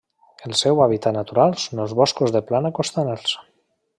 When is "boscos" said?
2.01-2.35